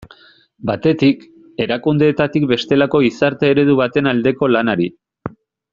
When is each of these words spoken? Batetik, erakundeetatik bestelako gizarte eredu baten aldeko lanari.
Batetik, 0.69 1.21
erakundeetatik 1.65 2.49
bestelako 2.53 3.03
gizarte 3.07 3.53
eredu 3.55 3.77
baten 3.83 4.13
aldeko 4.15 4.55
lanari. 4.57 4.91